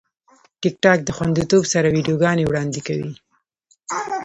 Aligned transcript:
ټیکټاک 0.61 0.99
د 1.05 1.09
خوندیتوب 1.17 1.63
سره 1.73 1.87
ویډیوګانې 1.95 2.43
وړاندې 2.47 2.79
کوي. 2.87 3.11